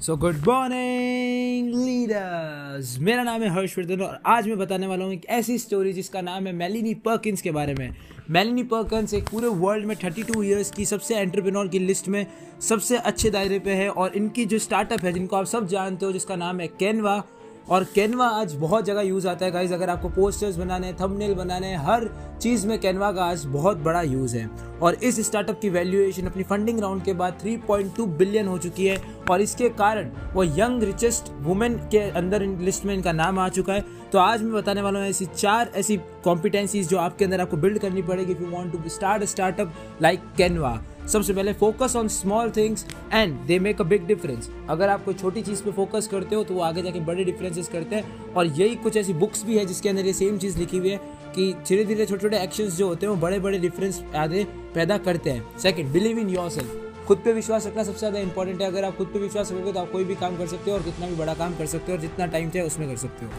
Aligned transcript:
So 0.00 0.16
good 0.16 0.36
morning 0.48 1.68
leaders 1.74 2.98
मेरा 2.98 3.22
नाम 3.22 3.42
है 3.42 3.48
हर्षवर्धन 3.48 4.00
और 4.00 4.18
आज 4.26 4.48
मैं 4.48 4.58
बताने 4.58 4.86
वाला 4.86 5.04
हूँ 5.04 5.12
एक 5.12 5.26
ऐसी 5.26 5.58
स्टोरी 5.58 5.92
जिसका 5.92 6.20
नाम 6.20 6.46
है 6.46 6.52
मेलिनी 6.52 6.94
पर्किंस 6.94 7.42
के 7.42 7.50
बारे 7.50 7.74
में। 7.74 7.96
मेलिनी 8.30 8.62
पर्किंस 8.62 9.14
एक 9.14 9.28
पूरे 9.28 9.48
वर्ल्ड 9.48 9.86
में 9.86 9.94
32 9.96 10.42
इयर्स 10.44 10.70
की 10.70 10.84
सबसे 10.84 11.16
एंटरप्रेन्योर 11.16 11.68
की 11.68 11.78
लिस्ट 11.78 12.08
में 12.08 12.26
सबसे 12.60 12.96
अच्छे 12.96 13.30
दायरे 13.30 13.58
पे 13.58 13.70
है 13.70 13.88
और 13.90 14.16
इनकी 14.16 14.44
जो 14.44 14.58
स्टार्टअप 14.58 15.04
है, 15.04 15.12
जिनको 15.12 15.36
आप 15.36 15.44
सब 15.44 15.66
जानते 15.66 16.06
हो, 16.06 16.12
जिसका 16.12 16.36
नाम 16.36 16.60
है 16.60 16.66
कैनवा 16.66 17.22
और 17.68 17.84
कैनवा 17.94 18.26
आज 18.30 18.54
बहुत 18.54 18.84
जगह 18.84 19.00
यूज़ 19.00 19.26
आता 19.28 19.44
है 19.44 19.50
गाइज़ 19.52 19.72
अगर 19.74 19.90
आपको 19.90 20.08
पोस्टर्स 20.08 20.56
बनाने 20.56 20.92
थंबनेल 20.92 21.34
बनाने, 21.34 21.74
हर 21.76 22.08
चीज़ 22.42 22.66
में 22.66 22.78
कैनवा 22.78 23.10
का 23.12 23.24
आज 23.24 23.44
बहुत 23.46 23.76
बड़ा 23.76 24.02
यूज़ 24.02 24.36
है। 24.36 24.48
और 24.82 24.94
इस 24.94 25.20
स्टार्टअप 25.26 25.60
की 25.60 25.70
वैल्यूएशन 25.70 26.26
अपनी 26.26 26.42
फंडिंग 26.42 26.80
राउंड 26.80 27.02
के 27.04 27.12
बाद 27.12 27.38
3.2 27.42 28.06
बिलियन 28.18 28.48
हो 28.48 28.58
चुकी 28.58 28.86
है 28.86 29.00
और 29.30 29.40
इसके 29.40 29.68
कारण 29.68 30.10
वो 30.34 30.44
यंग 30.44 30.82
रिचेस्ट 30.82 31.32
वुमेन 31.40 31.76
के 31.92 32.00
अंदर 32.10 32.46
लिस्ट 32.60 32.84
में 32.84 32.94
इनका 32.94 33.12
नाम 33.12 33.38
आ 33.38 33.48
चुका 33.48 33.72
है। 33.72 33.84
तो 34.12 34.18
आज 34.18 34.42
मैं 34.42 34.52
बताने 34.52 34.82
वाला 34.82 34.98
हूँ 34.98 35.08
ऐसी 35.08 35.26
चार 35.26 35.72
ऐसी 35.76 35.96
कॉम्पिटेंसीज 36.24 36.88
जो 36.88 36.98
आपके 36.98 37.24
अंदर 37.24 37.40
आपको 37.40 37.56
बिल्ड 37.56 37.78
करनी 37.78 38.02
पड़ेगी 38.02 38.32
if 38.32 38.42
you 38.42 38.50
want 38.50 38.72
to 38.72 38.88
start 38.88 39.24
startup 39.24 39.72
like 40.02 40.20
Canva. 40.36 40.80
सबसे 41.06 41.32
पहले 41.32 41.52
focus 41.54 41.96
on 41.96 42.08
small 42.08 42.50
things 42.50 42.86
and 43.12 43.34
they 43.46 43.58
make 43.58 43.80
a 43.80 43.84
big 43.84 44.06
difference 44.06 44.50
अगर 44.70 44.88
आप 44.88 45.04
कोई 45.04 45.14
छोटी 45.14 45.42
चीज़ 45.42 45.62
पे 45.62 45.72
फोकस 45.72 46.08
करते 46.08 46.36
हो 46.36 46.44
तो 46.44 46.54
वो 46.54 46.60
आगे 46.62 46.82
जाके 46.82 47.00
बड़े 47.02 47.24
डिफरेंसेस 47.24 47.68
करते 47.68 47.96
हैं। 47.96 48.32
और 48.32 48.46
यही 48.48 48.74
कुछ 48.76 48.96
ऐसी 48.96 49.12
बुक्स 49.14 49.44
भी 49.44 49.58
है 49.58 49.64
जिसके 49.66 49.88
अंदर 49.88 50.06
ये 50.06 50.12
सेम 50.14 50.38
चीज़ 50.38 50.58
लिखी 50.58 50.78
हुई 50.78 50.90
है 50.90 51.00
कि 51.36 51.52
धीरे 51.68 51.84
धीरे 51.84 52.06
छोटे 52.06 52.22
छोटे 52.22 52.38
एक्शंस 52.38 52.76
जो 52.76 52.88
होते 52.88 53.06
हैं, 53.06 53.12
वो 53.12 53.20
बड़े 53.20 53.38
बड़े 53.40 53.58
डिफरेंस 53.58 54.02
आगे 54.16 54.44
पैदा 54.74 54.98
करते 54.98 55.30
हैं। 55.30 55.58
Second 55.58 55.92
believe 55.92 56.18
in 56.18 56.28
your 56.30 56.50
self 56.50 56.82
खुद 57.06 57.18
पे 57.24 57.32
विश्वास 57.32 57.66
रखना 57.66 57.82
सबसे 57.82 57.98
ज़्यादा 57.98 58.18
इंपॉर्टेंट 58.18 58.60
है। 58.62 58.66
अगर 58.66 58.84
आप 58.84 58.96
खुद 58.96 59.06
पे 59.06 59.18
विश्वास 59.18 59.52
रखोगे 59.52 59.72
तो 59.72 59.80
आप 59.80 59.90
कोई 59.90 60.04
भी 60.04 60.14
काम 60.16 60.36
कर 60.36 60.46
सकते 60.46 60.70
हो 60.70 60.76
और 60.76 60.82
कितना 60.82 61.06
भी 61.06 61.14
बड़ा 61.16 61.34
काम 61.34 61.56
कर 61.56 61.66
सकते 61.66 61.92
हो 61.92 61.96
और 61.98 62.02
जितना 62.02 62.26
टाइम 62.26 62.50
चाहे 62.50 62.66
उसमें 62.66 62.88
कर 62.88 62.96
सकते 62.96 63.26
हो। 63.26 63.32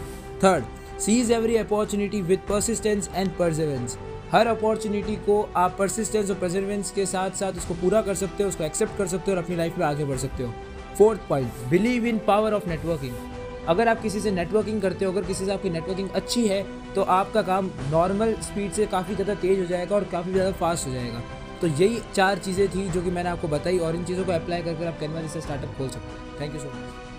Third 0.44 1.00
seize 1.00 1.32
every 1.32 1.58
opportunity 1.58 2.22
with 2.22 2.40
persistence 2.50 3.10
and 3.16 3.32
perseverance 3.38 3.98
her 4.32 4.48
opportunity 4.48 5.16
को 5.26 5.42
आप 5.58 5.76
परसिस्टेंस 5.80 6.30
और 6.30 6.36
परसिवेंस 6.38 6.92
के 6.92 7.06
साथ 7.06 7.32
साथ 7.32 7.58
उसको 7.58 7.74
पूरा 7.74 8.02
कर 8.02 8.16
सकते 8.16 8.44
हो, 8.44 8.50
उसको 8.50 8.64
एक्सेप्ट 8.64 8.98
कर 8.98 9.08
सकते 9.08 9.32
हो 9.32 9.38
और 9.38 9.44
अपनी 9.44 9.56
लाइफ 9.56 9.78
में 9.78 9.86
आगे 9.86 10.06
बढ़ 10.06 10.18
सकते 10.18 10.44
हो। 10.44 10.54
Fourth 10.98 11.20
point 11.30 11.70
believe 11.70 12.06
in 12.06 12.20
power 12.28 12.54
of 12.54 12.68
networking 12.70 13.14
अगर 13.68 13.88
आप 13.88 14.02
किसी 14.02 14.20
से 14.20 14.32
नेटवर्किंग 14.32 14.82
करते 14.82 15.06
हो, 15.06 15.12
अगर 15.12 15.26
किसी 15.26 15.46
से 15.46 15.52
आपकी 15.52 15.70
नेटवर्किंग 15.70 16.10
अच्छी 16.12 16.48
है 16.48 16.64
तो 16.96 17.02
आपका 17.04 17.42
काम 17.44 17.70
नॉर्मल 17.92 18.34
स्पीड 18.44 18.72
से 18.72 18.86
काफ़ी 18.88 19.16
ज़्यादा 19.16 19.34
तेज़ 19.36 19.60
हो 19.60 19.66
जाएगा 19.66 19.96
और 19.96 20.04
काफ़ी 20.12 20.32
ज़्यादा 20.32 20.52
फास्ट 20.54 20.88
हो 20.88 20.94
जाएगा। 20.94 21.22
तो 21.62 21.68
यही 21.68 22.02
चार 22.14 22.38
चीज़ें 22.40 22.68
थी 22.70 22.88
जो 22.90 23.02
कि 23.02 23.12
मैंने 23.12 23.30
आपको 23.30 23.48
बताई 23.48 23.78
और 23.80 23.96
इन 23.96 24.04
चीज़ों 24.06 24.26
को 24.26 24.32
अप्लाई 24.32 24.62
करके 24.62 24.86
आप 24.86 25.00
कैनवा 25.00 25.22
जैसे 25.22 25.42
स्टार्टअप 25.42 25.78
खोल 25.78 25.90
सकते 25.90 26.12
हो। 26.12 26.40
Thank 26.42 26.54
you 26.54 26.60
so 26.60 26.68
much 26.68 27.17